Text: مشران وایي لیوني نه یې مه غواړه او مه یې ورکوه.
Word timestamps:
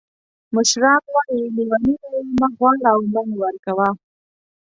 مشران 0.55 1.03
وایي 1.13 1.41
لیوني 1.55 1.93
نه 2.01 2.07
یې 2.13 2.21
مه 2.39 2.47
غواړه 2.57 2.87
او 2.93 2.99
مه 3.13 3.21
یې 3.27 3.33
ورکوه. 3.41 3.89